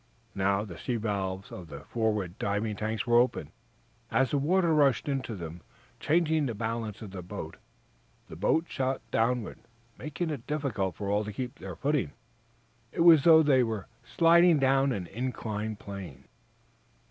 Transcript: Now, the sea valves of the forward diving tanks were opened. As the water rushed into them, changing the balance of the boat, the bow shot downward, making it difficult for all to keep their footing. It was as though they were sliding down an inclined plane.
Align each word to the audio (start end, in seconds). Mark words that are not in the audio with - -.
Now, 0.33 0.65
the 0.65 0.79
sea 0.79 0.95
valves 0.95 1.51
of 1.51 1.67
the 1.67 1.81
forward 1.81 2.39
diving 2.39 2.75
tanks 2.75 3.05
were 3.05 3.19
opened. 3.19 3.51
As 4.09 4.31
the 4.31 4.39
water 4.39 4.73
rushed 4.73 5.07
into 5.07 5.35
them, 5.35 5.61
changing 5.99 6.47
the 6.47 6.55
balance 6.55 7.03
of 7.03 7.11
the 7.11 7.21
boat, 7.21 7.55
the 8.27 8.35
bow 8.35 8.63
shot 8.67 8.99
downward, 9.11 9.59
making 9.99 10.31
it 10.31 10.47
difficult 10.47 10.95
for 10.95 11.11
all 11.11 11.23
to 11.23 11.31
keep 11.31 11.53
their 11.59 11.75
footing. 11.75 12.13
It 12.91 13.01
was 13.01 13.19
as 13.19 13.25
though 13.25 13.43
they 13.43 13.61
were 13.61 13.85
sliding 14.03 14.57
down 14.57 14.91
an 14.91 15.05
inclined 15.05 15.77
plane. 15.77 16.23